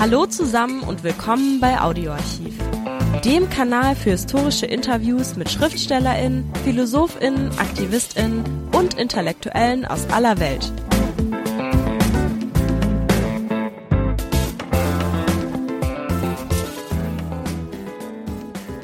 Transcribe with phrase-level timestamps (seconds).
[0.00, 2.56] Hallo zusammen und willkommen bei Audioarchiv,
[3.24, 10.72] dem Kanal für historische Interviews mit Schriftstellerinnen, Philosophinnen, Aktivistinnen und Intellektuellen aus aller Welt.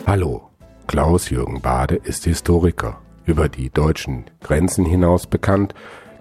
[0.04, 0.50] Hallo,
[0.88, 3.00] Klaus-Jürgen Bade ist Historiker.
[3.24, 5.74] Über die deutschen Grenzen hinaus bekannt,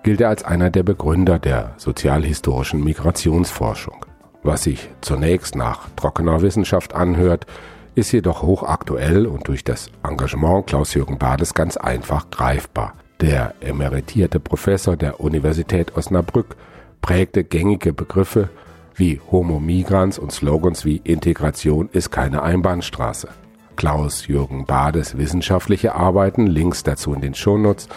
[0.03, 4.05] gilt er als einer der Begründer der sozialhistorischen Migrationsforschung.
[4.43, 7.45] Was sich zunächst nach trockener Wissenschaft anhört,
[7.95, 12.93] ist jedoch hochaktuell und durch das Engagement Klaus-Jürgen Bades ganz einfach greifbar.
[13.21, 16.57] Der emeritierte Professor der Universität Osnabrück
[17.01, 18.49] prägte gängige Begriffe
[18.95, 23.29] wie Homo migrans und Slogans wie Integration ist keine Einbahnstraße.
[23.75, 27.87] Klaus-Jürgen Bades wissenschaftliche Arbeiten, Links dazu in den Shownotes,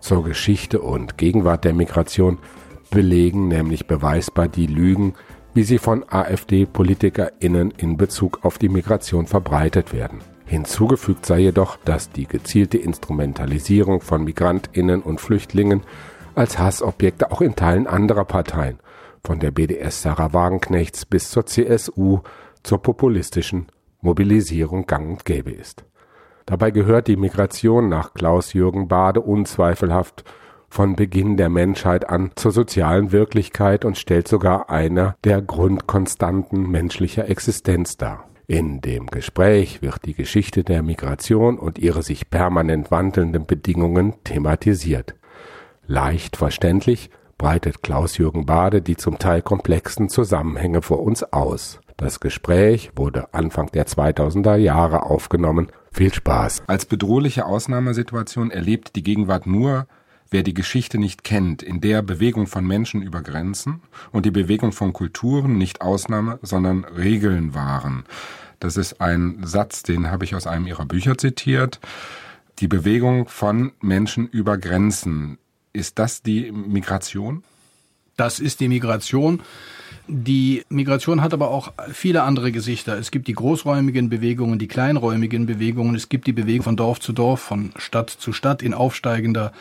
[0.00, 2.38] zur Geschichte und Gegenwart der Migration
[2.90, 5.14] belegen nämlich beweisbar die Lügen,
[5.56, 10.18] wie sie von AfD-PolitikerInnen in Bezug auf die Migration verbreitet werden.
[10.44, 15.80] Hinzugefügt sei jedoch, dass die gezielte Instrumentalisierung von MigrantInnen und Flüchtlingen
[16.34, 18.80] als Hassobjekte auch in Teilen anderer Parteien,
[19.24, 22.20] von der BDS Sarah Wagenknechts bis zur CSU,
[22.62, 23.68] zur populistischen
[24.02, 25.86] Mobilisierung gang und gäbe ist.
[26.44, 30.22] Dabei gehört die Migration nach Klaus-Jürgen Bade unzweifelhaft
[30.68, 37.28] von Beginn der Menschheit an zur sozialen Wirklichkeit und stellt sogar einer der Grundkonstanten menschlicher
[37.28, 38.28] Existenz dar.
[38.48, 45.14] In dem Gespräch wird die Geschichte der Migration und ihre sich permanent wandelnden Bedingungen thematisiert.
[45.86, 51.80] Leicht verständlich breitet Klaus-Jürgen Bade die zum Teil komplexen Zusammenhänge vor uns aus.
[51.96, 55.68] Das Gespräch wurde Anfang der 2000er Jahre aufgenommen.
[55.90, 56.62] Viel Spaß.
[56.66, 59.86] Als bedrohliche Ausnahmesituation erlebt die Gegenwart nur
[60.30, 63.80] wer die Geschichte nicht kennt, in der Bewegung von Menschen über Grenzen
[64.12, 68.04] und die Bewegung von Kulturen nicht Ausnahme, sondern Regeln waren.
[68.60, 71.80] Das ist ein Satz, den habe ich aus einem ihrer Bücher zitiert.
[72.58, 75.38] Die Bewegung von Menschen über Grenzen.
[75.72, 77.44] Ist das die Migration?
[78.16, 79.42] Das ist die Migration.
[80.08, 82.96] Die Migration hat aber auch viele andere Gesichter.
[82.96, 85.96] Es gibt die großräumigen Bewegungen, die kleinräumigen Bewegungen.
[85.96, 89.52] Es gibt die Bewegung von Dorf zu Dorf, von Stadt zu Stadt in aufsteigender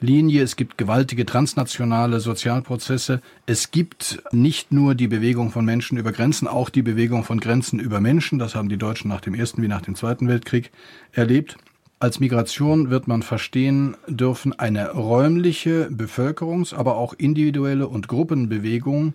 [0.00, 0.42] Linie.
[0.42, 3.22] Es gibt gewaltige transnationale Sozialprozesse.
[3.46, 7.80] Es gibt nicht nur die Bewegung von Menschen über Grenzen, auch die Bewegung von Grenzen
[7.80, 8.38] über Menschen.
[8.38, 10.72] Das haben die Deutschen nach dem Ersten wie nach dem Zweiten Weltkrieg
[11.12, 11.56] erlebt.
[11.98, 19.14] Als Migration wird man verstehen dürfen eine räumliche Bevölkerungs-, aber auch individuelle und Gruppenbewegung,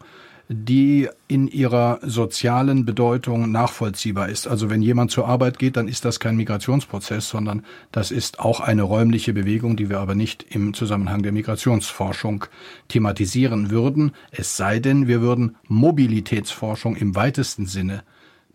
[0.54, 4.48] die in ihrer sozialen Bedeutung nachvollziehbar ist.
[4.48, 7.64] Also wenn jemand zur Arbeit geht, dann ist das kein Migrationsprozess, sondern
[7.94, 12.46] das ist auch eine räumliche Bewegung, die wir aber nicht im Zusammenhang der Migrationsforschung
[12.90, 18.04] thematisieren würden, es sei denn, wir würden Mobilitätsforschung im weitesten Sinne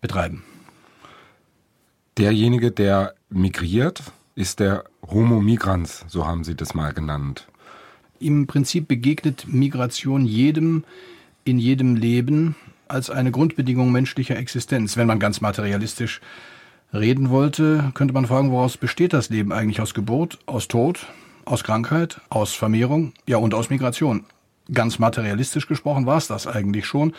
[0.03, 0.45] betreiben.
[2.19, 4.03] Derjenige, der migriert,
[4.35, 7.49] ist der Homo migrans, so haben Sie das mal genannt.
[8.19, 10.85] Im Prinzip begegnet Migration jedem,
[11.47, 12.57] in jedem Leben
[12.89, 14.97] als eine Grundbedingung menschlicher Existenz.
[14.97, 16.21] Wenn man ganz materialistisch
[16.93, 19.81] reden wollte, könnte man fragen, woraus besteht das Leben eigentlich?
[19.81, 21.07] Aus Geburt, aus Tod,
[21.45, 24.25] aus Krankheit, aus Vermehrung, ja und aus Migration.
[24.73, 27.15] Ganz materialistisch gesprochen war es das eigentlich schon.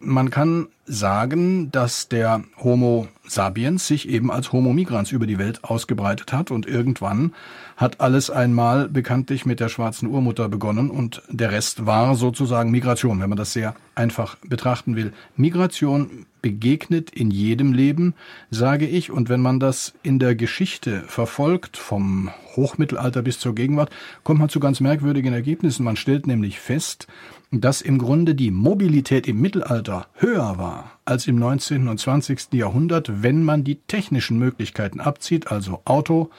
[0.00, 5.64] Man kann sagen, dass der Homo sapiens sich eben als Homo migrans über die Welt
[5.64, 7.34] ausgebreitet hat und irgendwann
[7.76, 13.20] hat alles einmal bekanntlich mit der schwarzen Urmutter begonnen und der Rest war sozusagen Migration,
[13.20, 15.12] wenn man das sehr einfach betrachten will.
[15.36, 18.14] Migration begegnet in jedem Leben,
[18.50, 23.90] sage ich, und wenn man das in der Geschichte verfolgt, vom Hochmittelalter bis zur Gegenwart,
[24.22, 25.84] kommt man zu ganz merkwürdigen Ergebnissen.
[25.84, 27.06] Man stellt nämlich fest,
[27.50, 31.88] dass im Grunde die Mobilität im Mittelalter höher war als im 19.
[31.88, 32.52] und 20.
[32.52, 36.30] Jahrhundert, wenn man die technischen Möglichkeiten abzieht, also Auto,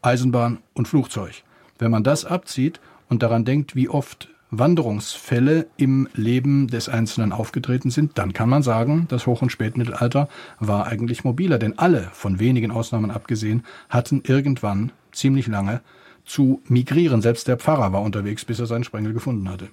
[0.00, 1.42] Eisenbahn und Flugzeug.
[1.78, 7.90] Wenn man das abzieht und daran denkt, wie oft Wanderungsfälle im Leben des Einzelnen aufgetreten
[7.90, 10.28] sind, dann kann man sagen, das Hoch- und Spätmittelalter
[10.60, 15.82] war eigentlich mobiler, denn alle, von wenigen Ausnahmen abgesehen, hatten irgendwann ziemlich lange
[16.24, 17.20] zu migrieren.
[17.20, 19.68] Selbst der Pfarrer war unterwegs, bis er seinen Sprengel gefunden hatte.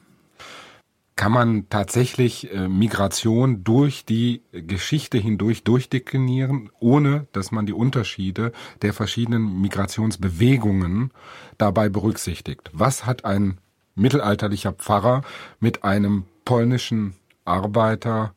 [1.16, 8.52] Kann man tatsächlich äh, Migration durch die Geschichte hindurch durchdeklinieren, ohne dass man die Unterschiede
[8.82, 11.12] der verschiedenen Migrationsbewegungen
[11.60, 12.72] dabei berücksichtigt?
[12.74, 13.60] Was hat ein
[13.96, 15.22] mittelalterlicher Pfarrer
[15.60, 17.14] mit einem polnischen
[17.46, 18.34] Arbeiter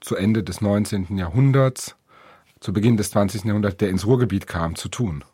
[0.00, 1.16] zu Ende des 19.
[1.16, 1.96] Jahrhunderts,
[2.60, 3.44] zu Beginn des 20.
[3.44, 5.24] Jahrhunderts, der ins Ruhrgebiet kam, zu tun?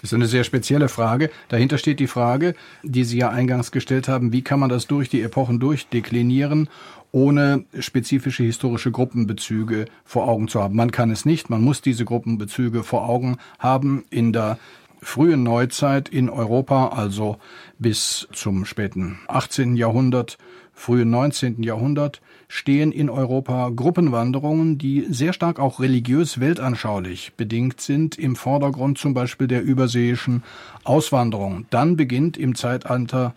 [0.00, 1.30] Das ist eine sehr spezielle Frage.
[1.48, 5.08] Dahinter steht die Frage, die Sie ja eingangs gestellt haben, wie kann man das durch
[5.08, 6.68] die Epochen durchdeklinieren,
[7.12, 10.76] ohne spezifische historische Gruppenbezüge vor Augen zu haben.
[10.76, 14.58] Man kann es nicht, man muss diese Gruppenbezüge vor Augen haben in der
[15.02, 17.38] frühen Neuzeit in Europa, also
[17.78, 19.76] bis zum späten 18.
[19.76, 20.38] Jahrhundert,
[20.80, 21.62] frühen 19.
[21.62, 28.96] Jahrhundert, stehen in Europa Gruppenwanderungen, die sehr stark auch religiös weltanschaulich bedingt sind, im Vordergrund
[28.96, 30.42] zum Beispiel der überseeischen
[30.82, 31.66] Auswanderung.
[31.68, 33.34] Dann beginnt im Zeitalter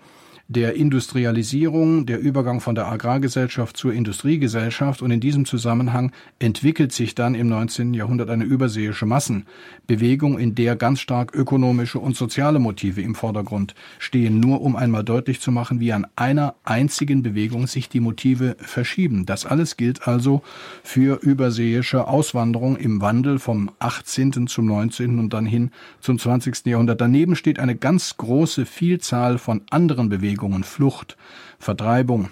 [0.53, 7.15] der Industrialisierung, der Übergang von der Agrargesellschaft zur Industriegesellschaft und in diesem Zusammenhang entwickelt sich
[7.15, 7.94] dann im 19.
[7.94, 14.39] Jahrhundert eine überseeische Massenbewegung, in der ganz stark ökonomische und soziale Motive im Vordergrund stehen,
[14.39, 19.25] nur um einmal deutlich zu machen, wie an einer einzigen Bewegung sich die Motive verschieben.
[19.25, 20.44] Das alles gilt also
[20.83, 24.47] für überseeische Auswanderung im Wandel vom 18.
[24.47, 25.19] zum 19.
[25.19, 26.65] und dann hin zum 20.
[26.65, 27.01] Jahrhundert.
[27.01, 31.15] Daneben steht eine ganz große Vielzahl von anderen Bewegungen, Bewegungen, Flucht,
[31.57, 32.27] Vertreibung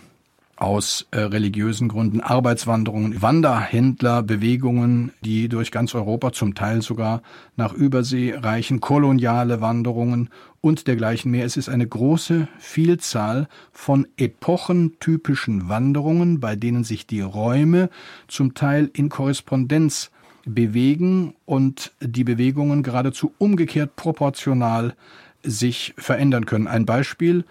[0.57, 7.21] aus äh, religiösen Gründen, Arbeitswanderungen, Wanderhändlerbewegungen, die durch ganz Europa zum Teil sogar
[7.55, 10.29] nach Übersee reichen, koloniale Wanderungen
[10.59, 11.45] und dergleichen mehr.
[11.45, 17.89] Es ist eine große Vielzahl von epochentypischen Wanderungen, bei denen sich die Räume
[18.27, 20.11] zum Teil in Korrespondenz
[20.45, 24.95] bewegen und die Bewegungen geradezu umgekehrt proportional
[25.43, 26.67] sich verändern können.
[26.67, 27.45] Ein Beispiel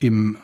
[0.00, 0.36] im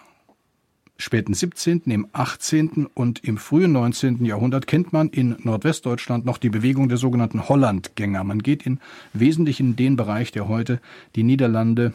[0.98, 2.86] späten 17., im 18.
[2.94, 4.24] und im frühen 19.
[4.24, 8.24] Jahrhundert kennt man in Nordwestdeutschland noch die Bewegung der sogenannten Hollandgänger.
[8.24, 8.80] Man geht in
[9.12, 10.80] Wesentlichen in den Bereich, der heute
[11.14, 11.92] die Niederlande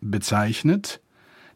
[0.00, 1.00] bezeichnet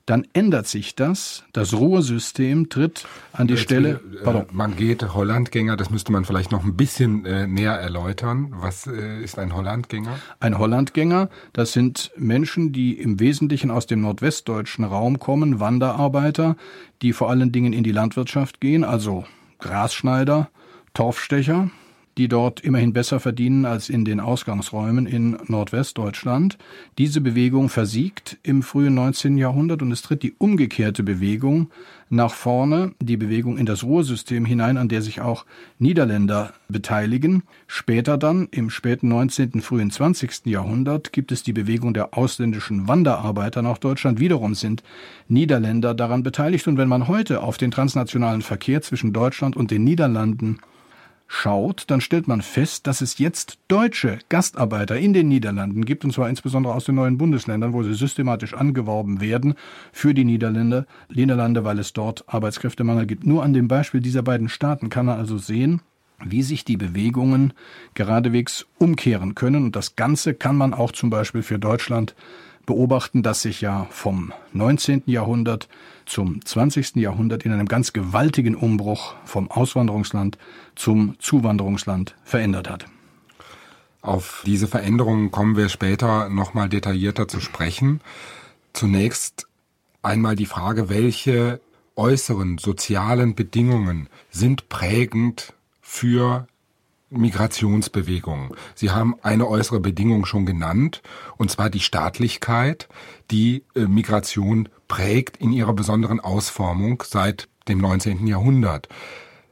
[0.08, 1.44] dann ändert sich das.
[1.52, 4.00] Das Ruhrsystem tritt an die Jetzt, Stelle.
[4.24, 8.48] Äh, man geht Hollandgänger, das müsste man vielleicht noch ein bisschen äh, näher erläutern.
[8.52, 10.18] Was äh, ist ein Hollandgänger?
[10.40, 16.56] Ein Hollandgänger, das sind Menschen, die im Wesentlichen aus dem nordwestdeutschen Raum kommen, Wanderarbeiter,
[17.02, 19.26] die vor allen Dingen in die Landwirtschaft gehen, also
[19.58, 20.48] Grasschneider,
[20.94, 21.70] Torfstecher,
[22.18, 26.58] die dort immerhin besser verdienen als in den Ausgangsräumen in Nordwestdeutschland.
[26.98, 29.38] Diese Bewegung versiegt im frühen 19.
[29.38, 31.70] Jahrhundert und es tritt die umgekehrte Bewegung
[32.10, 35.44] nach vorne, die Bewegung in das Ruhrsystem hinein, an der sich auch
[35.78, 37.42] Niederländer beteiligen.
[37.66, 40.46] Später dann, im späten 19., frühen 20.
[40.46, 44.18] Jahrhundert, gibt es die Bewegung der ausländischen Wanderarbeiter nach Deutschland.
[44.18, 44.82] Wiederum sind
[45.28, 46.66] Niederländer daran beteiligt.
[46.66, 50.58] Und wenn man heute auf den transnationalen Verkehr zwischen Deutschland und den Niederlanden
[51.28, 56.12] schaut, dann stellt man fest, dass es jetzt deutsche Gastarbeiter in den Niederlanden gibt, und
[56.12, 59.54] zwar insbesondere aus den neuen Bundesländern, wo sie systematisch angeworben werden
[59.92, 63.26] für die Niederlande, Niederlande, weil es dort Arbeitskräftemangel gibt.
[63.26, 65.82] Nur an dem Beispiel dieser beiden Staaten kann man also sehen,
[66.24, 67.52] wie sich die Bewegungen
[67.94, 69.64] geradewegs umkehren können.
[69.64, 72.14] Und das Ganze kann man auch zum Beispiel für Deutschland
[72.68, 75.04] beobachten, dass sich ja vom 19.
[75.06, 75.68] Jahrhundert
[76.04, 76.96] zum 20.
[76.96, 80.36] Jahrhundert in einem ganz gewaltigen Umbruch vom Auswanderungsland
[80.74, 82.84] zum Zuwanderungsland verändert hat.
[84.02, 88.02] Auf diese Veränderungen kommen wir später nochmal detaillierter zu sprechen.
[88.74, 89.48] Zunächst
[90.02, 91.62] einmal die Frage, welche
[91.96, 96.46] äußeren sozialen Bedingungen sind prägend für
[97.10, 98.54] Migrationsbewegung.
[98.74, 101.02] Sie haben eine äußere Bedingung schon genannt,
[101.36, 102.88] und zwar die Staatlichkeit,
[103.30, 108.26] die äh, Migration prägt in ihrer besonderen Ausformung seit dem 19.
[108.26, 108.88] Jahrhundert.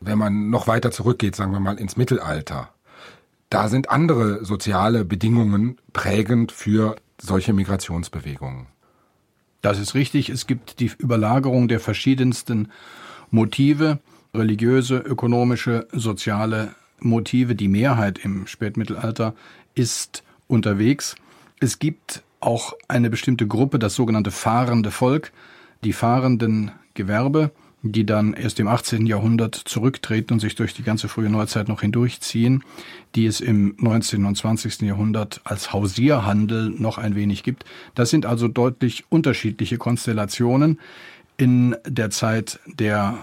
[0.00, 2.70] Wenn man noch weiter zurückgeht, sagen wir mal ins Mittelalter,
[3.50, 8.66] da sind andere soziale Bedingungen prägend für solche Migrationsbewegungen.
[9.62, 10.28] Das ist richtig.
[10.28, 12.70] Es gibt die Überlagerung der verschiedensten
[13.30, 13.98] Motive,
[14.34, 16.74] religiöse, ökonomische, soziale
[17.06, 19.34] Motive, die Mehrheit im Spätmittelalter
[19.74, 21.16] ist unterwegs.
[21.60, 25.32] Es gibt auch eine bestimmte Gruppe, das sogenannte fahrende Volk,
[25.84, 27.50] die fahrenden Gewerbe,
[27.82, 29.06] die dann erst im 18.
[29.06, 32.64] Jahrhundert zurücktreten und sich durch die ganze frühe Neuzeit noch hindurchziehen,
[33.14, 34.24] die es im 19.
[34.24, 34.82] und 20.
[34.82, 37.64] Jahrhundert als Hausierhandel noch ein wenig gibt.
[37.94, 40.80] Das sind also deutlich unterschiedliche Konstellationen.
[41.36, 43.18] In der Zeit der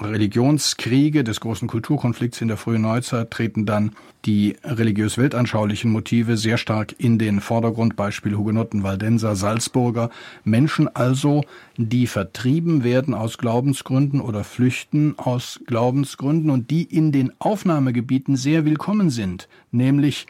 [0.00, 3.92] Religionskriege, des großen Kulturkonflikts in der frühen Neuzeit treten dann
[4.24, 10.10] die religiös-weltanschaulichen Motive sehr stark in den Vordergrund, Beispiel Hugenotten, Waldenser, Salzburger.
[10.44, 11.44] Menschen also,
[11.76, 18.64] die vertrieben werden aus Glaubensgründen oder flüchten aus Glaubensgründen und die in den Aufnahmegebieten sehr
[18.64, 20.26] willkommen sind, nämlich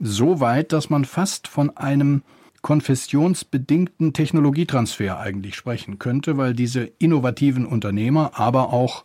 [0.00, 2.22] so weit, dass man fast von einem
[2.62, 9.04] konfessionsbedingten Technologietransfer eigentlich sprechen könnte, weil diese innovativen Unternehmer, aber auch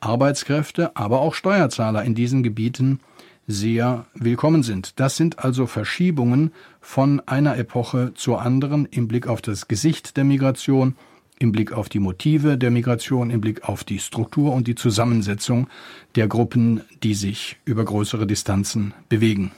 [0.00, 3.00] Arbeitskräfte, aber auch Steuerzahler in diesen Gebieten
[3.46, 5.00] sehr willkommen sind.
[5.00, 10.24] Das sind also Verschiebungen von einer Epoche zur anderen im Blick auf das Gesicht der
[10.24, 10.96] Migration,
[11.38, 15.66] im Blick auf die Motive der Migration, im Blick auf die Struktur und die Zusammensetzung
[16.14, 19.50] der Gruppen, die sich über größere Distanzen bewegen.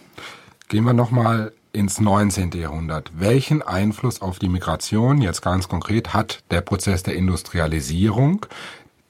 [0.68, 2.52] Gehen wir nochmal ins 19.
[2.52, 3.10] Jahrhundert.
[3.14, 8.46] Welchen Einfluss auf die Migration, jetzt ganz konkret, hat der Prozess der Industrialisierung?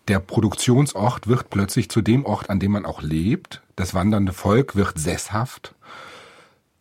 [0.08, 3.62] Der Produktionsort wird plötzlich zu dem Ort, an dem man auch lebt.
[3.76, 5.74] Das wandernde Volk wird sesshaft.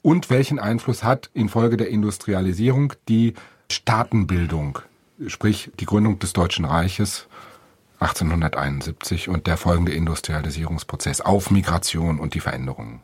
[0.01, 3.33] Und welchen Einfluss hat infolge der Industrialisierung die
[3.71, 4.79] Staatenbildung,
[5.27, 7.27] sprich die Gründung des Deutschen Reiches
[7.99, 13.01] 1871 und der folgende Industrialisierungsprozess auf Migration und die Veränderungen?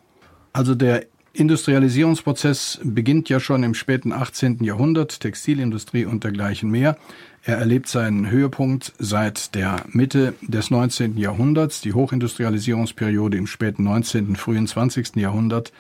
[0.52, 4.64] Also der Industrialisierungsprozess beginnt ja schon im späten 18.
[4.64, 6.98] Jahrhundert, Textilindustrie und dergleichen mehr.
[7.44, 11.18] Er erlebt seinen Höhepunkt seit der Mitte des 19.
[11.18, 15.16] Jahrhunderts, die Hochindustrialisierungsperiode im späten 19., frühen 20.
[15.16, 15.72] Jahrhundert.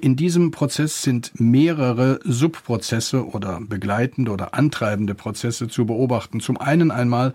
[0.00, 6.40] In diesem Prozess sind mehrere Subprozesse oder begleitende oder antreibende Prozesse zu beobachten.
[6.40, 7.34] Zum einen einmal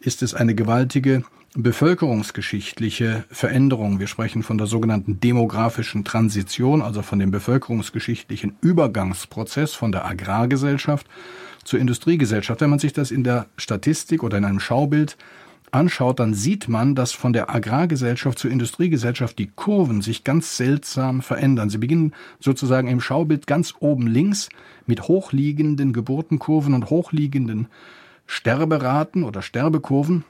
[0.00, 1.22] ist es eine gewaltige
[1.54, 4.00] bevölkerungsgeschichtliche Veränderung.
[4.00, 11.06] Wir sprechen von der sogenannten demografischen Transition, also von dem bevölkerungsgeschichtlichen Übergangsprozess von der Agrargesellschaft
[11.64, 12.60] zur Industriegesellschaft.
[12.60, 15.18] Wenn man sich das in der Statistik oder in einem Schaubild
[15.70, 21.20] anschaut, dann sieht man, dass von der Agrargesellschaft zur Industriegesellschaft die Kurven sich ganz seltsam
[21.20, 21.68] verändern.
[21.70, 24.48] Sie beginnen sozusagen im Schaubild ganz oben links
[24.86, 27.68] mit hochliegenden Geburtenkurven und hochliegenden
[28.26, 30.24] Sterberaten oder Sterbekurven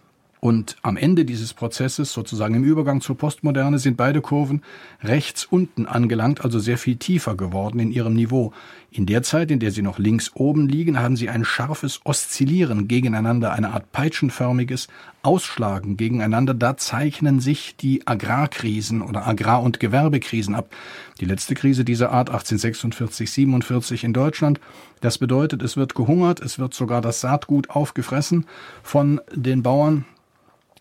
[0.45, 4.63] und am Ende dieses Prozesses, sozusagen im Übergang zur Postmoderne, sind beide Kurven
[5.01, 8.53] rechts unten angelangt, also sehr viel tiefer geworden in ihrem Niveau.
[8.91, 12.89] In der Zeit, in der sie noch links oben liegen, haben sie ein scharfes Oszillieren
[12.89, 14.89] gegeneinander, eine Art peitschenförmiges
[15.23, 16.55] Ausschlagen gegeneinander.
[16.55, 20.75] Da zeichnen sich die Agrarkrisen oder Agrar- und Gewerbekrisen ab.
[21.21, 24.59] Die letzte Krise dieser Art 1846, 47 in Deutschland.
[25.01, 28.47] Das bedeutet, es wird gehungert, es wird sogar das Saatgut aufgefressen
[28.83, 30.05] von den Bauern.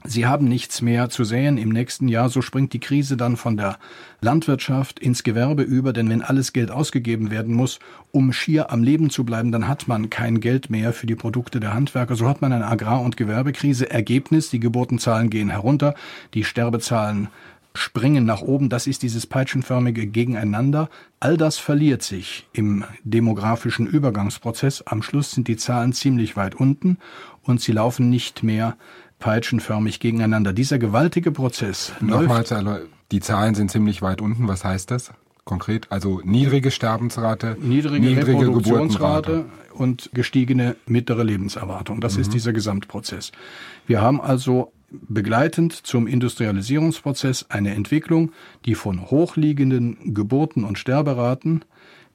[0.04, 3.56] Sie haben nichts mehr zu säen im nächsten Jahr, so springt die Krise dann von
[3.56, 3.78] der
[4.20, 7.80] Landwirtschaft ins Gewerbe über, denn wenn alles Geld ausgegeben werden muss,
[8.12, 11.60] um schier am Leben zu bleiben, dann hat man kein Geld mehr für die Produkte
[11.60, 12.16] der Handwerker.
[12.16, 13.92] So hat man eine Agrar- und Gewerbekrise.
[13.92, 15.94] Ergebnis, die Geburtenzahlen gehen herunter,
[16.34, 17.30] die Sterbezahlen
[17.74, 18.70] springen nach oben.
[18.70, 20.90] Das ist dieses peitschenförmige Gegeneinander.
[21.20, 24.82] All das verliert sich im demografischen Übergangsprozess.
[24.82, 26.98] Am Schluss sind die Zahlen ziemlich weit unten
[27.44, 28.76] und sie laufen nicht mehr
[29.22, 30.52] peitschenförmig gegeneinander.
[30.52, 31.94] Dieser gewaltige Prozess.
[32.02, 32.54] Nochmals,
[33.12, 34.50] die Zahlen sind ziemlich weit unten.
[34.50, 35.14] Was heißt das?
[35.46, 42.00] Konkret, also niedrige Sterbensrate, niedrige, niedrige Reproduktionsrate und gestiegene mittlere Lebenserwartung.
[42.00, 42.22] Das mhm.
[42.22, 43.32] ist dieser Gesamtprozess.
[43.88, 48.32] Wir haben also begleitend zum Industrialisierungsprozess eine Entwicklung,
[48.66, 51.66] die von hochliegenden Geburten und Sterberaten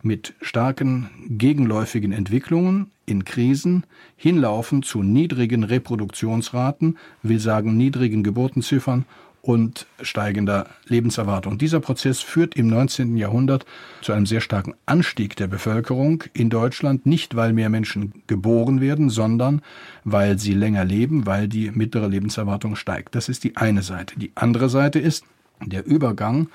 [0.02, 3.84] mit starken gegenläufigen Entwicklungen in Krisen
[4.16, 9.04] hinlaufen zu niedrigen Reproduktionsraten, will sagen niedrigen Geburtenziffern
[9.46, 11.56] und steigender Lebenserwartung.
[11.56, 13.16] Dieser Prozess führt im 19.
[13.16, 13.64] Jahrhundert
[14.02, 19.08] zu einem sehr starken Anstieg der Bevölkerung in Deutschland, nicht weil mehr Menschen geboren werden,
[19.08, 19.62] sondern
[20.02, 23.14] weil sie länger leben, weil die mittlere Lebenserwartung steigt.
[23.14, 24.18] Das ist die eine Seite.
[24.18, 25.24] Die andere Seite ist
[25.64, 26.48] der Übergang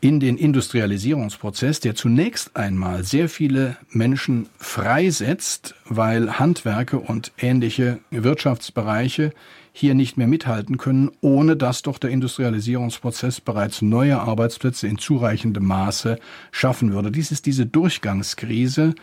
[0.00, 9.32] in den Industrialisierungsprozess, der zunächst einmal sehr viele Menschen freisetzt, weil Handwerke und ähnliche Wirtschaftsbereiche
[9.72, 15.64] hier nicht mehr mithalten können, ohne dass doch der Industrialisierungsprozess bereits neue Arbeitsplätze in zureichendem
[15.64, 16.18] Maße
[16.50, 17.12] schaffen würde.
[17.12, 18.94] Dies ist diese Durchgangskrise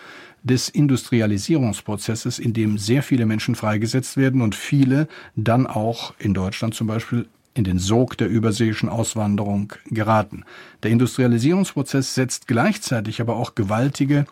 [0.44, 6.74] des Industrialisierungsprozesses, in dem sehr viele Menschen freigesetzt werden und viele dann auch in Deutschland
[6.74, 7.28] zum Beispiel
[7.58, 10.46] in den Sog der überseeischen Auswanderung geraten.
[10.84, 14.26] Der Industrialisierungsprozess setzt gleichzeitig aber auch gewaltige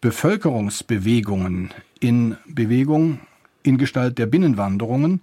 [0.00, 3.20] Bevölkerungsbewegungen in Bewegung
[3.62, 5.22] in Gestalt der Binnenwanderungen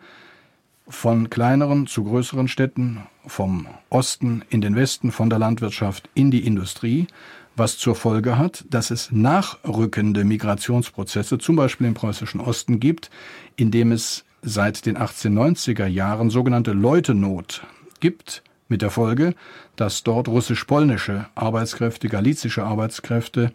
[0.88, 6.46] von kleineren zu größeren Städten, vom Osten in den Westen, von der Landwirtschaft in die
[6.46, 7.08] Industrie,
[7.56, 13.10] was zur Folge hat, dass es nachrückende Migrationsprozesse, zum Beispiel im preußischen Osten gibt,
[13.56, 17.66] in dem es seit den 1890er Jahren sogenannte Leutenot
[18.00, 19.36] gibt, mit der Folge,
[19.75, 23.52] dass dort russisch-polnische Arbeitskräfte, galizische Arbeitskräfte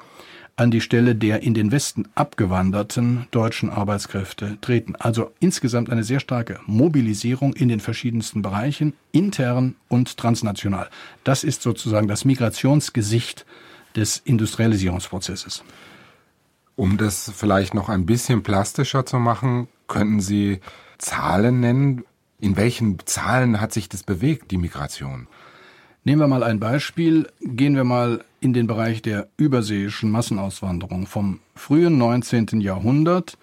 [0.57, 4.95] an die Stelle der in den Westen abgewanderten deutschen Arbeitskräfte treten.
[4.97, 10.91] Also insgesamt eine sehr starke Mobilisierung in den verschiedensten Bereichen, intern und transnational.
[11.25, 13.47] Das ist sozusagen das Migrationsgesicht
[13.97, 15.65] des Industrialisierungsprozesses.
[16.81, 20.61] Um das vielleicht noch ein bisschen plastischer zu machen, Könnten Sie
[20.97, 22.05] Zahlen nennen?
[22.39, 25.27] In welchen Zahlen hat sich das bewegt, die Migration?
[26.05, 27.29] Nehmen wir mal ein Beispiel.
[27.43, 31.07] Gehen wir mal in den Bereich der überseeischen Massenauswanderung.
[31.07, 32.63] Vom frühen 19.
[32.63, 33.37] Jahrhundert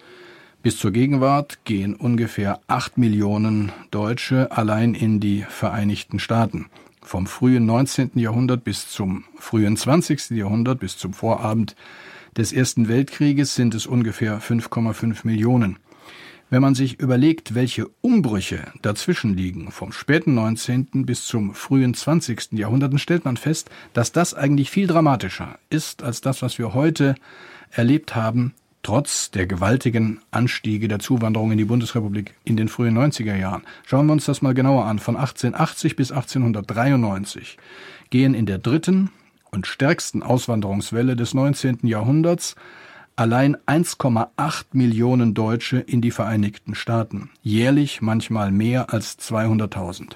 [0.62, 6.66] bis zur Gegenwart gehen ungefähr acht Millionen Deutsche allein in die Vereinigten Staaten.
[7.02, 8.12] Vom frühen 19.
[8.14, 10.30] Jahrhundert bis zum frühen 20.
[10.30, 11.76] Jahrhundert, bis zum Vorabend
[12.38, 15.78] des Ersten Weltkrieges sind es ungefähr 5,5 Millionen.
[16.50, 21.04] Wenn man sich überlegt, welche Umbrüche dazwischen liegen, vom späten 19.
[21.04, 22.52] bis zum frühen 20.
[22.52, 26.72] Jahrhundert, dann stellt man fest, dass das eigentlich viel dramatischer ist als das, was wir
[26.72, 27.16] heute
[27.70, 28.54] erlebt haben,
[28.84, 33.62] trotz der gewaltigen Anstiege der Zuwanderung in die Bundesrepublik in den frühen 90er Jahren.
[33.84, 35.00] Schauen wir uns das mal genauer an.
[35.00, 37.58] Von 1880 bis 1893
[38.10, 39.10] gehen in der dritten
[39.50, 41.80] und stärksten Auswanderungswelle des 19.
[41.82, 42.54] Jahrhunderts
[43.16, 50.14] allein 1,8 Millionen Deutsche in die Vereinigten Staaten, jährlich manchmal mehr als 200.000.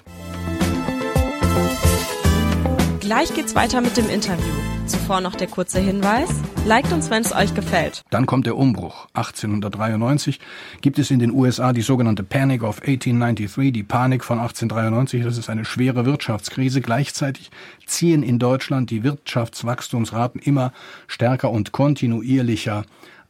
[3.01, 4.72] Gleich geht's weiter mit dem Interview.
[4.85, 6.29] Zuvor noch der kurze Hinweis.
[6.65, 8.03] Liked uns, wenn es euch gefällt.
[8.09, 9.07] Dann kommt der Umbruch.
[9.13, 10.39] 1893
[10.81, 15.23] gibt es in den USA die sogenannte Panic of 1893, die Panik von 1893.
[15.23, 16.81] Das ist eine schwere Wirtschaftskrise.
[16.81, 17.49] Gleichzeitig
[17.85, 20.73] ziehen in Deutschland die Wirtschaftswachstumsraten immer
[21.07, 22.83] stärker und kontinuierlicher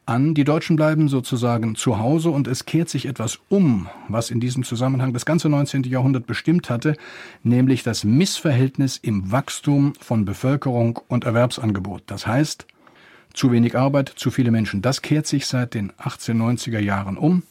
[0.05, 0.33] an.
[0.33, 4.63] Die Deutschen bleiben sozusagen zu Hause und es kehrt sich etwas um, was in diesem
[4.63, 5.83] Zusammenhang das ganze 19.
[5.83, 6.95] Jahrhundert bestimmt hatte,
[7.43, 12.03] nämlich das Missverhältnis im Wachstum von Bevölkerung und Erwerbsangebot.
[12.07, 12.65] Das heißt,
[13.33, 14.81] zu wenig Arbeit, zu viele Menschen.
[14.81, 17.43] Das kehrt sich seit den 1890er Jahren um.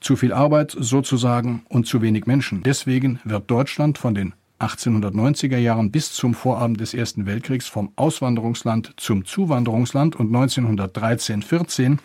[0.00, 2.62] Zu viel Arbeit sozusagen und zu wenig Menschen.
[2.62, 8.92] Deswegen wird Deutschland von den 1890er Jahren bis zum Vorabend des Ersten Weltkriegs vom Auswanderungsland
[8.96, 11.98] zum Zuwanderungsland und 1913-14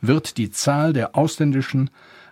[0.00, 1.90] wird die Zahl der ausländischen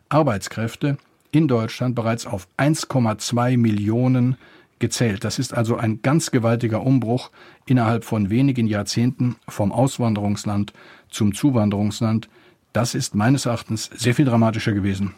[0.08, 0.96] Arbeitskräfte
[1.32, 4.36] in Deutschland bereits auf 1,2 Millionen
[4.78, 5.24] gezählt.
[5.24, 7.30] Das ist also ein ganz gewaltiger Umbruch
[7.66, 10.72] innerhalb von wenigen Jahrzehnten vom Auswanderungsland
[11.08, 12.28] zum Zuwanderungsland.
[12.72, 15.14] Das ist meines Erachtens sehr viel dramatischer gewesen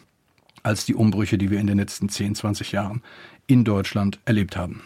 [0.67, 3.01] als die Umbrüche, die wir in den letzten 10, 20 Jahren
[3.47, 4.81] in Deutschland erlebt haben.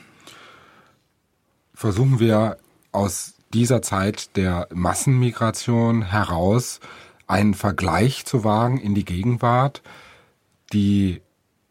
[1.73, 2.57] Versuchen wir
[2.91, 6.79] aus dieser Zeit der Massenmigration heraus
[7.27, 9.81] einen Vergleich zu wagen in die Gegenwart.
[10.71, 11.21] Die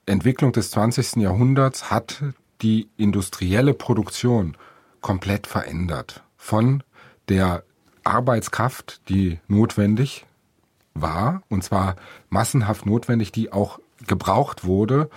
[0.06, 1.16] Entwicklung des 20.
[1.16, 2.22] Jahrhunderts hat
[2.62, 4.56] die industrielle Produktion
[5.00, 6.22] komplett verändert.
[6.36, 6.82] Von
[7.28, 7.62] der
[8.02, 10.26] Arbeitskraft, die notwendig
[10.94, 11.96] war, und zwar
[12.28, 13.78] massenhaft notwendig, die auch
[14.10, 15.08] gebraucht wurde,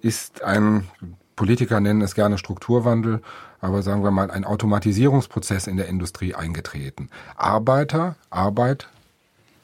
[0.00, 0.86] ist ein,
[1.34, 3.20] Politiker nennen es gerne Strukturwandel,
[3.60, 7.08] aber sagen wir mal ein Automatisierungsprozess in der Industrie eingetreten.
[7.36, 8.88] Arbeiter, Arbeit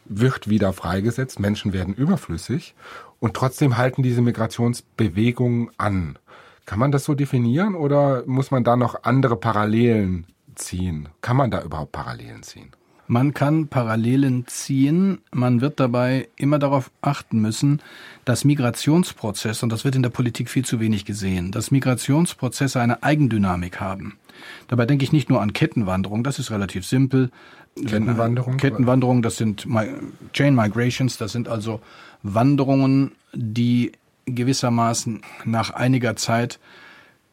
[0.07, 2.75] wird wieder freigesetzt, Menschen werden überflüssig
[3.21, 6.19] und trotzdem halten diese Migrationsbewegungen an.
[6.66, 11.09] Kann man das so definieren oder muss man da noch andere Parallelen ziehen?
[11.21, 12.71] Kann man da überhaupt Parallelen ziehen?
[13.11, 15.18] Man kann Parallelen ziehen.
[15.33, 17.83] Man wird dabei immer darauf achten müssen,
[18.25, 23.03] dass Migrationsprozesse, und das wird in der Politik viel zu wenig gesehen, dass Migrationsprozesse eine
[23.03, 24.16] Eigendynamik haben.
[24.68, 27.33] Dabei denke ich nicht nur an Kettenwanderung, das ist relativ simpel.
[27.75, 28.59] Kettenwanderung?
[28.59, 29.66] Kettenwanderung, das sind
[30.33, 31.81] Chain Migrations, das sind also
[32.23, 33.90] Wanderungen, die
[34.27, 36.61] gewissermaßen nach einiger Zeit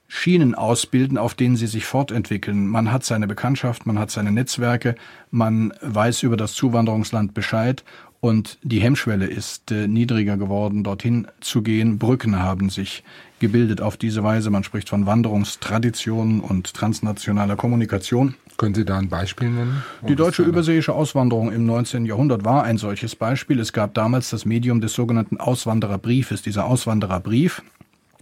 [0.08, 2.67] Schienen ausbilden, auf denen sie sich fortentwickeln.
[2.67, 4.96] Man hat seine Bekanntschaft, man hat seine Netzwerke,
[5.32, 7.84] man weiß über das Zuwanderungsland Bescheid
[8.20, 12.00] und die Hemmschwelle ist äh, niedriger geworden, dorthin zu gehen.
[12.00, 13.04] Brücken haben sich
[13.39, 14.50] gebildet auf diese Weise.
[14.50, 18.34] Man spricht von Wanderungstraditionen und transnationaler Kommunikation.
[18.58, 19.84] Können Sie da ein Beispiel nennen?
[20.08, 22.08] Die deutsche überseeische Auswanderung im 19.
[22.08, 23.60] Jahrhundert war ein solches Beispiel.
[23.60, 26.41] Es gab damals das Medium des sogenannten Auswandererbriefes.
[26.41, 27.62] Dieser Auswandererbrief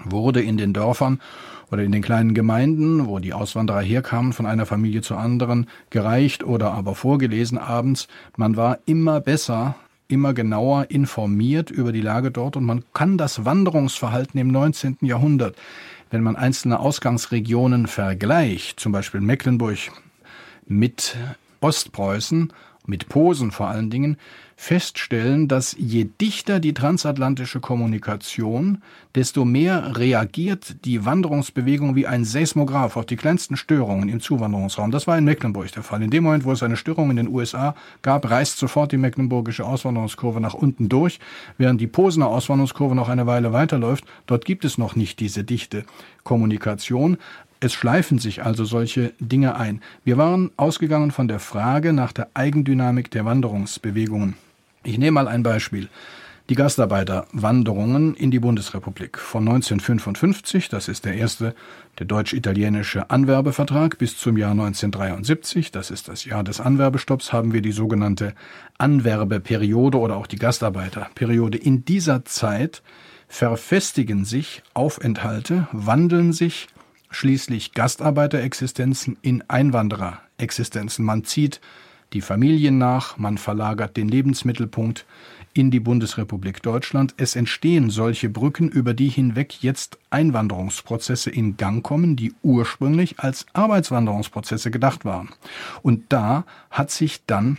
[0.03, 1.19] wurde in den Dörfern
[1.71, 6.43] oder in den kleinen Gemeinden, wo die Auswanderer herkamen von einer Familie zur anderen, gereicht
[6.43, 8.08] oder aber vorgelesen abends.
[8.38, 9.75] Man war immer besser,
[10.08, 14.97] immer genauer informiert über die Lage dort und man kann das Wanderungsverhalten im 19.
[15.01, 15.55] Jahrhundert,
[16.12, 19.91] wenn man einzelne Ausgangsregionen vergleicht, zum Beispiel Mecklenburg
[20.67, 21.17] mit
[21.62, 22.53] Ostpreußen,
[22.86, 24.17] mit Posen vor allen Dingen,
[24.56, 28.82] feststellen, dass je dichter die transatlantische Kommunikation,
[29.13, 34.91] desto mehr reagiert die Wanderungsbewegung wie ein Seismograph auf die kleinsten Störungen im Zuwanderungsraum.
[34.91, 36.02] Das war in Mecklenburg der Fall.
[36.02, 39.65] In dem Moment, wo es eine Störung in den USA gab, reißt sofort die mecklenburgische
[39.65, 41.20] Auswanderungskurve nach unten durch,
[41.58, 44.06] während die Posener Auswanderungskurve noch eine Weile weiterläuft.
[44.26, 45.84] Dort gibt es noch nicht diese dichte
[46.24, 47.18] Kommunikation.
[47.60, 49.82] Es schleifen sich also solche Dinge ein.
[50.04, 54.36] Wir waren ausgegangen von der Frage nach der Eigendynamik der Wanderungsbewegungen.
[54.86, 55.89] Ich nehme mal ein Beispiel.
[56.50, 59.17] die Gastarbeiterwanderungen in die Bundesrepublik.
[59.17, 61.56] Von 1955, das ist der erste,
[61.98, 67.62] der deutsch-italienische Anwerbevertrag, bis zum Jahr 1973, das ist das Jahr des Anwerbestopps, haben wir
[67.62, 68.36] die sogenannte
[68.78, 71.58] Anwerbeperiode oder auch die Gastarbeiterperiode.
[71.58, 72.84] In dieser Zeit
[73.28, 76.67] verfestigen sich Aufenthalte, wandeln sich
[77.10, 81.04] schließlich Gastarbeiterexistenzen in Einwandererexistenzen.
[81.04, 81.60] Man zieht
[82.15, 85.06] die Familien nach, man verlagert den Lebensmittelpunkt,
[85.54, 87.13] in die Bundesrepublik Deutschland.
[87.17, 93.45] Es entstehen solche Brücken, über die hinweg jetzt Einwanderungsprozesse in Gang kommen, die ursprünglich als
[93.54, 95.30] Arbeitswanderungsprozesse gedacht waren.
[95.82, 97.58] Und da hat sich dann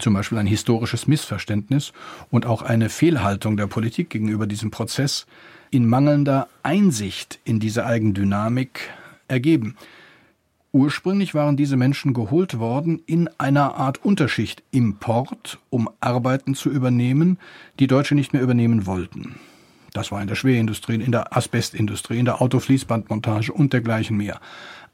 [0.00, 1.92] zum Beispiel ein historisches Missverständnis
[2.30, 5.26] und auch eine Fehlhaltung der Politik gegenüber diesem Prozess
[5.70, 8.90] in mangelnder Einsicht in diese Eigendynamik
[9.28, 9.76] ergeben.
[10.74, 17.38] Ursprünglich waren diese Menschen geholt worden in einer Art Unterschicht Import, um Arbeiten zu übernehmen,
[17.78, 19.34] die Deutsche nicht mehr übernehmen wollten.
[19.92, 24.40] Das war in der Schwerindustrie, in der Asbestindustrie, in der Autofließbandmontage und dergleichen mehr.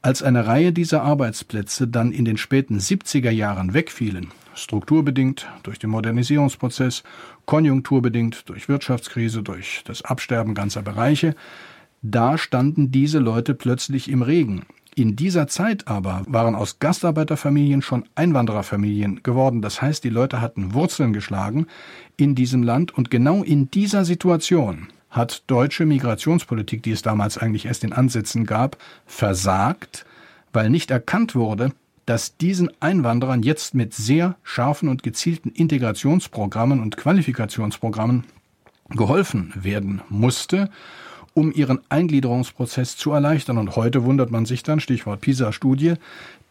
[0.01, 5.91] Als eine Reihe dieser Arbeitsplätze dann in den späten 70er Jahren wegfielen, strukturbedingt durch den
[5.91, 7.03] Modernisierungsprozess,
[7.45, 11.35] konjunkturbedingt durch Wirtschaftskrise, durch das Absterben ganzer Bereiche,
[12.01, 14.65] da standen diese Leute plötzlich im Regen.
[14.99, 19.61] In dieser Zeit aber waren aus Gastarbeiterfamilien schon Einwandererfamilien geworden.
[19.61, 21.67] Das heißt, die Leute hatten Wurzeln geschlagen
[22.17, 27.65] in diesem Land und genau in dieser Situation hat deutsche Migrationspolitik, die es damals eigentlich
[27.67, 30.05] erst in Ansätzen gab, versagt,
[30.51, 31.71] weil nicht erkannt wurde,
[32.05, 38.25] dass diesen Einwanderern jetzt mit sehr scharfen und gezielten Integrationsprogrammen und Qualifikationsprogrammen
[38.89, 40.69] geholfen werden musste
[41.33, 43.57] um ihren Eingliederungsprozess zu erleichtern.
[43.57, 45.95] Und heute wundert man sich dann, Stichwort PISA-Studie,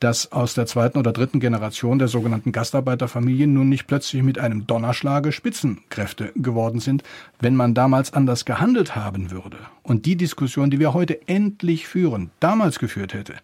[0.00, 4.66] dass aus der zweiten oder dritten Generation der sogenannten Gastarbeiterfamilien nun nicht plötzlich mit einem
[4.66, 7.02] Donnerschlage Spitzenkräfte geworden sind,
[7.40, 9.56] wenn man damals anders gehandelt haben würde.
[9.82, 13.34] Und die Diskussion, die wir heute endlich führen, damals geführt hätte,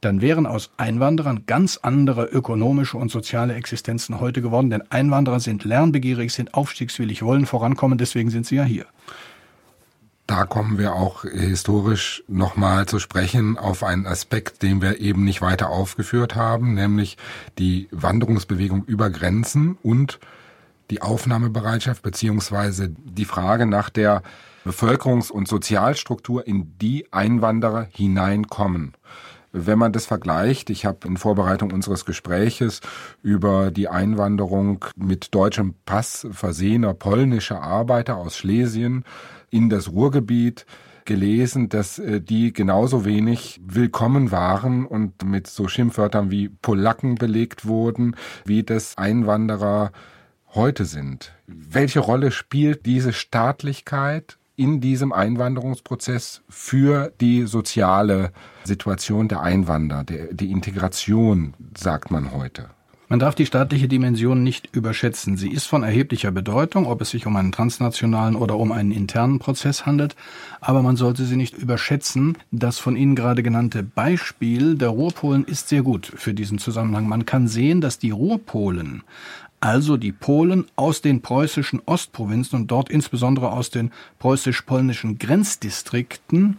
[0.00, 5.64] dann wären aus Einwanderern ganz andere ökonomische und soziale Existenzen heute geworden, denn Einwanderer sind
[5.64, 8.86] lernbegierig, sind aufstiegswillig, wollen vorankommen, deswegen sind sie ja hier
[10.26, 15.40] da kommen wir auch historisch nochmal zu sprechen auf einen Aspekt, den wir eben nicht
[15.40, 17.16] weiter aufgeführt haben, nämlich
[17.58, 20.18] die Wanderungsbewegung über Grenzen und
[20.90, 24.22] die Aufnahmebereitschaft beziehungsweise die Frage nach der
[24.64, 28.94] Bevölkerungs- und Sozialstruktur, in die Einwanderer hineinkommen.
[29.52, 32.80] Wenn man das vergleicht, ich habe in Vorbereitung unseres Gespräches
[33.22, 39.04] über die Einwanderung mit deutschem Pass versehener polnischer Arbeiter aus Schlesien
[39.50, 40.66] in das Ruhrgebiet
[41.06, 47.66] gelesen, dass äh, die genauso wenig willkommen waren und mit so Schimpfwörtern wie Polacken belegt
[47.66, 49.92] wurden, wie das Einwanderer
[50.54, 51.32] heute sind.
[51.46, 58.32] Welche Rolle spielt diese Staatlichkeit in diesem Einwanderungsprozess für die soziale
[58.64, 62.70] Situation der Einwanderer, der, die Integration, sagt man heute?
[63.08, 65.36] Man darf die staatliche Dimension nicht überschätzen.
[65.36, 69.38] Sie ist von erheblicher Bedeutung, ob es sich um einen transnationalen oder um einen internen
[69.38, 70.16] Prozess handelt.
[70.60, 72.36] Aber man sollte sie nicht überschätzen.
[72.50, 77.08] Das von Ihnen gerade genannte Beispiel der Ruhrpolen ist sehr gut für diesen Zusammenhang.
[77.08, 79.04] Man kann sehen, dass die Ruhrpolen
[79.60, 86.58] also die Polen aus den preußischen Ostprovinzen und dort insbesondere aus den preußisch-polnischen Grenzdistrikten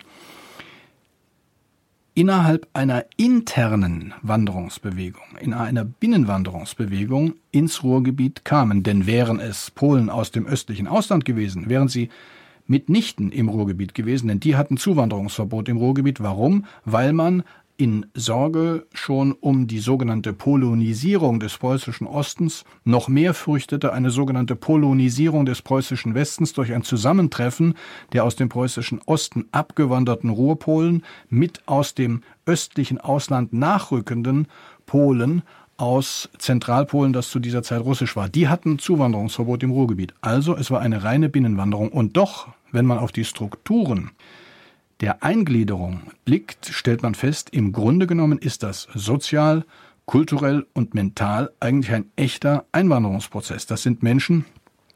[2.18, 8.82] innerhalb einer internen Wanderungsbewegung, in einer Binnenwanderungsbewegung ins Ruhrgebiet kamen.
[8.82, 12.10] Denn wären es Polen aus dem östlichen Ausland gewesen, wären sie
[12.66, 16.20] mitnichten im Ruhrgebiet gewesen, denn die hatten Zuwanderungsverbot im Ruhrgebiet.
[16.20, 16.66] Warum?
[16.86, 17.44] Weil man
[17.78, 24.56] in Sorge schon um die sogenannte Polonisierung des preußischen Ostens noch mehr fürchtete eine sogenannte
[24.56, 27.76] Polonisierung des preußischen Westens durch ein Zusammentreffen
[28.14, 34.48] der aus dem preußischen Osten abgewanderten Ruhrpolen mit aus dem östlichen Ausland nachrückenden
[34.88, 35.44] Polen
[35.78, 38.28] aus Zentralpolen, das zu dieser Zeit russisch war.
[38.30, 40.16] Die hatten Zuwanderungsverbot im Ruhrgebiet.
[40.22, 41.90] Also es war eine reine Binnenwanderung.
[41.90, 44.10] Und doch, wenn man auf die Strukturen
[45.02, 49.66] der Eingliederung blickt, stellt man fest, im Grunde genommen ist das sozial,
[50.06, 53.66] kulturell und mental eigentlich ein echter Einwanderungsprozess.
[53.66, 54.46] Das sind Menschen,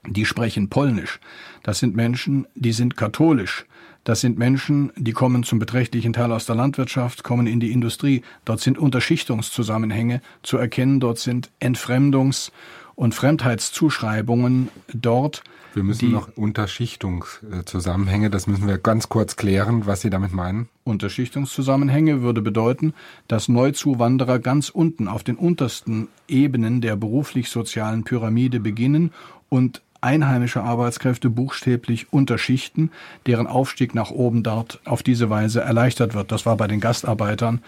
[0.07, 1.19] die sprechen Polnisch.
[1.63, 3.65] Das sind Menschen, die sind katholisch.
[4.03, 8.23] Das sind Menschen, die kommen zum beträchtlichen Teil aus der Landwirtschaft, kommen in die Industrie.
[8.45, 10.99] Dort sind Unterschichtungszusammenhänge zu erkennen.
[10.99, 12.51] Dort sind Entfremdungs-
[12.95, 15.43] und Fremdheitszuschreibungen dort.
[15.73, 20.67] Wir müssen die, noch Unterschichtungszusammenhänge, das müssen wir ganz kurz klären, was Sie damit meinen.
[20.83, 22.93] Unterschichtungszusammenhänge würde bedeuten,
[23.27, 29.11] dass Neuzuwanderer ganz unten auf den untersten Ebenen der beruflich-sozialen Pyramide beginnen
[29.47, 32.91] und einheimische Arbeitskräfte buchstäblich unterschichten,
[33.27, 36.31] deren Aufstieg nach oben dort auf diese Weise erleichtert wird.
[36.31, 37.61] Das war bei den Gastarbeitern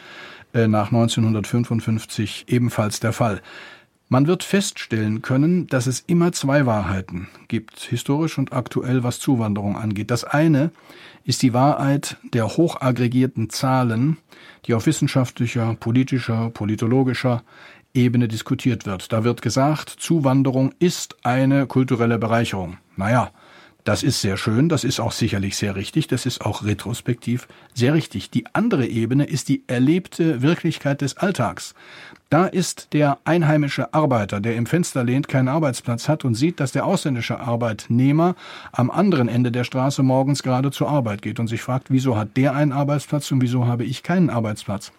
[0.54, 3.42] äh, nach 1955 ebenfalls der Fall.
[4.14, 9.76] Man wird feststellen können, dass es immer zwei Wahrheiten gibt, historisch und aktuell, was Zuwanderung
[9.76, 10.12] angeht.
[10.12, 10.70] Das eine
[11.24, 14.18] ist die Wahrheit der hochaggregierten Zahlen,
[14.68, 17.42] die auf wissenschaftlicher, politischer, politologischer
[17.96, 19.12] Ebene diskutiert wird.
[19.12, 22.78] Da wird gesagt, Zuwanderung ist eine kulturelle Bereicherung.
[22.96, 23.32] Naja,
[23.84, 27.94] das ist sehr schön, das ist auch sicherlich sehr richtig, das ist auch retrospektiv sehr
[27.94, 28.30] richtig.
[28.30, 31.76] Die andere Ebene ist die erlebte Wirklichkeit des Alltags.
[32.30, 36.72] Da ist der einheimische Arbeiter, der im Fenster lehnt, keinen Arbeitsplatz hat und sieht, dass
[36.72, 38.36] der ausländische Arbeitnehmer
[38.72, 42.38] am anderen Ende der Straße morgens gerade zur Arbeit geht und sich fragt, wieso hat
[42.38, 44.94] der einen Arbeitsplatz und wieso habe ich keinen Arbeitsplatz.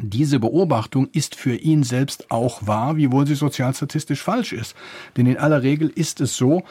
[0.00, 4.76] Diese Beobachtung ist für ihn selbst auch wahr, wiewohl sie sozialstatistisch falsch ist.
[5.16, 6.62] Denn in aller Regel ist es so,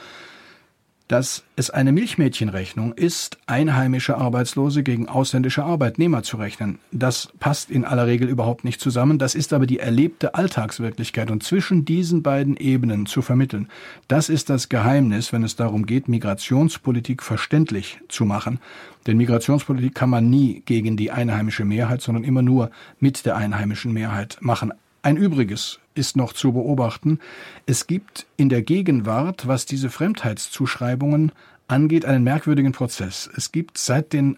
[1.07, 6.79] dass es eine Milchmädchenrechnung ist, einheimische Arbeitslose gegen ausländische Arbeitnehmer zu rechnen.
[6.91, 9.17] Das passt in aller Regel überhaupt nicht zusammen.
[9.17, 13.69] Das ist aber die erlebte Alltagswirklichkeit und zwischen diesen beiden Ebenen zu vermitteln.
[14.07, 18.59] Das ist das Geheimnis, wenn es darum geht, Migrationspolitik verständlich zu machen.
[19.05, 23.93] Denn Migrationspolitik kann man nie gegen die einheimische Mehrheit, sondern immer nur mit der einheimischen
[23.93, 24.73] Mehrheit machen.
[25.03, 27.19] Ein Übriges ist noch zu beobachten.
[27.65, 31.31] Es gibt in der Gegenwart, was diese Fremdheitszuschreibungen
[31.67, 33.29] angeht, einen merkwürdigen Prozess.
[33.35, 34.37] Es gibt seit den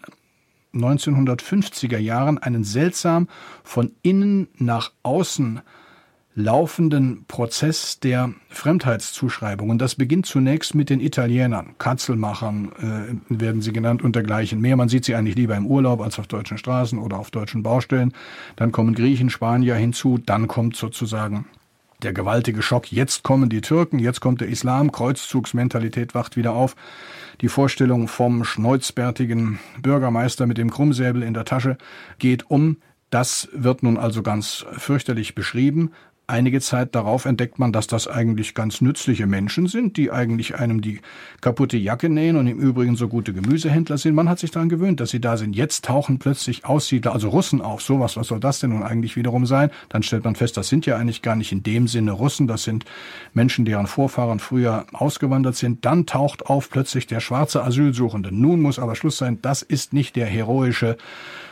[0.74, 3.28] 1950er Jahren einen seltsam
[3.64, 5.60] von innen nach außen
[6.34, 9.70] laufenden Prozess der Fremdheitszuschreibung.
[9.70, 14.76] Und das beginnt zunächst mit den Italienern, Katzelmachern äh, werden sie genannt und dergleichen mehr.
[14.76, 18.12] Man sieht sie eigentlich lieber im Urlaub als auf deutschen Straßen oder auf deutschen Baustellen.
[18.56, 21.46] Dann kommen Griechen, Spanier hinzu, dann kommt sozusagen
[22.02, 22.90] der gewaltige Schock.
[22.90, 26.76] Jetzt kommen die Türken, jetzt kommt der Islam, Kreuzzugsmentalität wacht wieder auf.
[27.40, 31.76] Die Vorstellung vom schneuzbärtigen Bürgermeister mit dem Krummsäbel in der Tasche
[32.18, 32.76] geht um.
[33.10, 35.90] Das wird nun also ganz fürchterlich beschrieben.
[36.30, 40.80] Einige Zeit darauf entdeckt man, dass das eigentlich ganz nützliche Menschen sind, die eigentlich einem
[40.80, 41.00] die
[41.40, 44.14] kaputte Jacke nähen und im Übrigen so gute Gemüsehändler sind.
[44.14, 45.56] Man hat sich daran gewöhnt, dass sie da sind.
[45.56, 47.82] Jetzt tauchen plötzlich Aussiedler, also Russen auf.
[47.82, 49.70] Sowas, was soll das denn nun eigentlich wiederum sein?
[49.88, 52.46] Dann stellt man fest, das sind ja eigentlich gar nicht in dem Sinne Russen.
[52.46, 52.84] Das sind
[53.34, 55.84] Menschen, deren Vorfahren früher ausgewandert sind.
[55.84, 58.30] Dann taucht auf plötzlich der schwarze Asylsuchende.
[58.32, 59.40] Nun muss aber Schluss sein.
[59.42, 60.96] Das ist nicht der heroische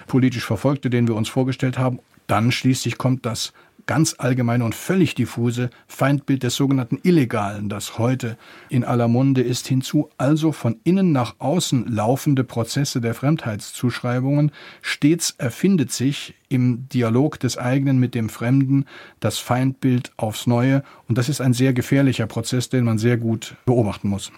[0.07, 1.99] politisch Verfolgte, den wir uns vorgestellt haben.
[2.29, 3.53] Dann schließlich kommt das
[3.89, 8.37] ganz allgemeine und völlig diffuse Feindbild des sogenannten Illegalen, das heute
[8.69, 14.53] in aller Munde ist, hinzu, also von innen nach außen laufende Prozesse der Fremdheitszuschreibungen.
[14.83, 18.85] Stets erfindet sich im Dialog des eigenen mit dem Fremden
[19.19, 23.57] das Feindbild aufs Neue und das ist ein sehr gefährlicher Prozess, den man sehr gut
[23.65, 24.31] beobachten muss.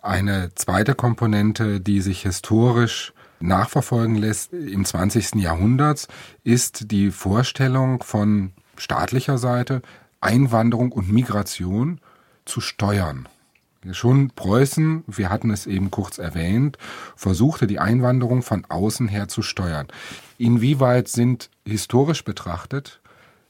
[0.00, 5.34] Eine zweite Komponente, die sich historisch nachverfolgen lässt im 20.
[5.36, 6.08] Jahrhundert,
[6.44, 9.82] ist die Vorstellung von staatlicher Seite,
[10.20, 12.00] Einwanderung und Migration
[12.44, 13.28] zu steuern.
[13.90, 16.78] Schon Preußen, wir hatten es eben kurz erwähnt,
[17.16, 19.88] versuchte die Einwanderung von außen her zu steuern.
[20.38, 23.00] Inwieweit sind historisch betrachtet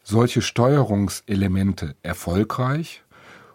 [0.02, 3.02] solche Steuerungselemente erfolgreich?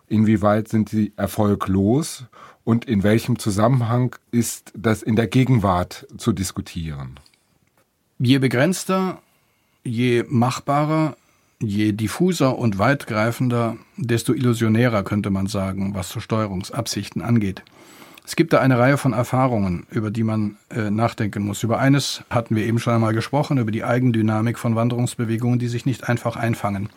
[0.07, 2.25] Inwieweit sind sie erfolglos?
[2.67, 7.17] Und in welchem Zusammenhang ist das in der Gegenwart zu diskutieren?
[8.19, 9.21] Je begrenzter,
[9.85, 11.15] je machbarer,
[11.61, 17.63] je diffuser und weitgreifender, desto illusionärer könnte man sagen, was so Steuerungsabsichten angeht.
[18.25, 21.63] Es gibt da eine Reihe von Erfahrungen, über die man äh, nachdenken muss.
[21.63, 25.85] Über eines hatten wir eben schon einmal gesprochen, über die Eigendynamik von Wanderungsbewegungen, die sich
[25.85, 26.89] nicht einfach einfangen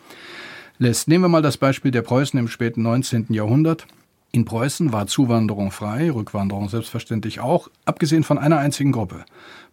[0.79, 1.07] lässt.
[1.07, 3.27] Nehmen wir mal das Beispiel der Preußen im späten 19.
[3.29, 3.87] Jahrhundert.
[4.33, 9.25] In Preußen war Zuwanderung frei, Rückwanderung selbstverständlich auch, abgesehen von einer einzigen Gruppe.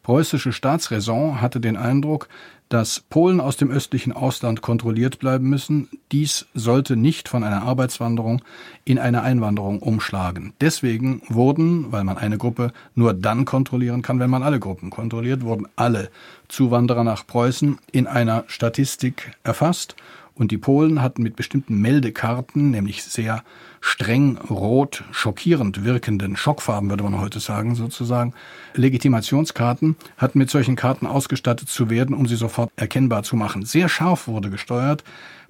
[0.02, 2.28] Preußische Staatsräson hatte den Eindruck,
[2.68, 5.88] dass Polen aus dem östlichen Ausland kontrolliert bleiben müssen.
[6.10, 8.42] Dies sollte nicht von einer Arbeitswanderung
[8.84, 10.54] in eine Einwanderung umschlagen.
[10.60, 15.42] Deswegen wurden, weil man eine Gruppe nur dann kontrollieren kann, wenn man alle Gruppen kontrolliert,
[15.42, 16.10] wurden alle
[16.48, 19.94] Zuwanderer nach Preußen in einer Statistik erfasst
[20.34, 23.44] und die Polen hatten mit bestimmten Meldekarten, nämlich sehr
[23.80, 28.34] streng rot, schockierend wirkenden Schockfarben, würde man heute sagen, sozusagen,
[28.74, 33.64] Legitimationskarten, hatten mit solchen Karten ausgestattet zu werden, um sie sofort erkennbar zu machen.
[33.64, 35.04] Sehr scharf wurde gesteuert.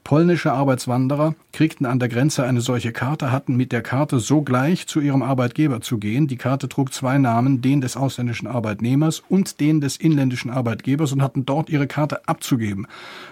[0.08, 5.00] Polnische Arbeitswanderer kriegten an der Grenze eine solche Karte, hatten mit der Karte sogleich zu
[5.00, 6.28] ihrem Arbeitgeber zu gehen.
[6.28, 11.20] Die Karte trug zwei Namen, den des ausländischen Arbeitnehmers und den des inländischen Arbeitgebers und
[11.20, 12.86] hatten dort ihre Karte abzugeben.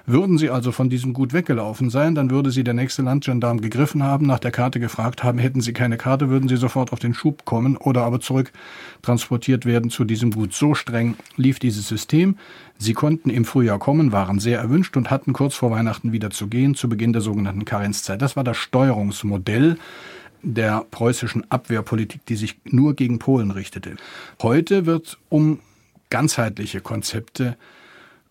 [0.05, 4.03] Würden sie also von diesem Gut weggelaufen sein, dann würde sie der nächste Landgendarm gegriffen
[4.03, 7.15] haben, nach der Karte gefragt haben, hätten sie keine Karte, würden sie sofort auf den
[7.15, 8.53] Schub kommen oder aber zurück
[9.01, 10.53] transportiert werden zu diesem Gut.
[10.53, 12.37] So streng lief dieses System.
[12.79, 16.49] Sie konnten im Frühjahr kommen, waren sehr erwünscht und hatten kurz vor Weihnachten wieder zu
[16.49, 18.21] gehen, zu Beginn der sogenannten Karenzzeit.
[18.21, 19.79] Das war das Steuerungsmodell
[20.43, 23.97] der preußischen Abwehrpolitik, die sich nur gegen Polen richtete.
[24.43, 25.61] Heute wird um
[26.11, 27.57] ganzheitliche Konzepte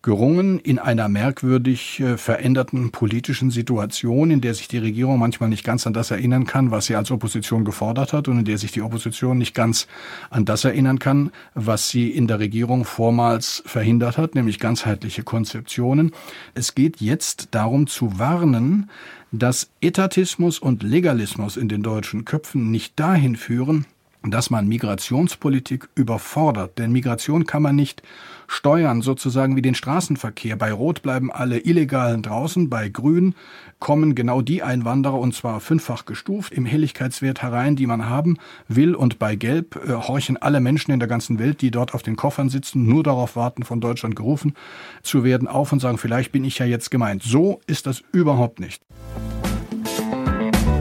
[0.06, 5.64] gerungen in einer merkwürdig äh, veränderten politischen Situation, in der sich die Regierung manchmal nicht
[5.64, 8.70] ganz an das erinnern kann, was sie als Opposition gefordert hat und in der sich
[8.70, 9.88] die Opposition nicht ganz
[10.30, 16.12] an das erinnern kann, was sie in der Regierung vormals verhindert hat, nämlich ganzheitliche Konzeptionen.
[16.54, 18.88] Es geht jetzt darum zu warnen,
[19.32, 23.86] dass Etatismus und Legalismus in den deutschen Köpfen nicht dahin führen,
[24.22, 26.78] dass man Migrationspolitik überfordert.
[26.78, 28.02] Denn Migration kann man nicht
[28.48, 30.56] steuern, sozusagen wie den Straßenverkehr.
[30.56, 33.34] Bei Rot bleiben alle Illegalen draußen, bei Grün
[33.78, 38.94] kommen genau die Einwanderer, und zwar fünffach gestuft, im Helligkeitswert herein, die man haben will.
[38.94, 42.16] Und bei Gelb äh, horchen alle Menschen in der ganzen Welt, die dort auf den
[42.16, 44.54] Koffern sitzen, nur darauf warten, von Deutschland gerufen
[45.02, 47.22] zu werden, auf und sagen, vielleicht bin ich ja jetzt gemeint.
[47.22, 48.82] So ist das überhaupt nicht.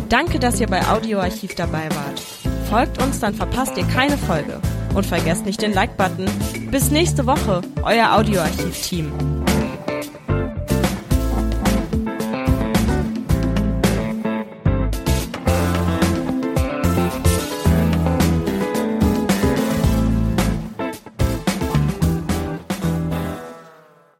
[0.10, 2.45] Danke, dass ihr bei Audioarchiv dabei wart.
[2.70, 4.60] Folgt uns, dann verpasst ihr keine Folge.
[4.94, 6.26] Und vergesst nicht den Like-Button.
[6.72, 9.45] Bis nächste Woche, euer Audioarchiv-Team.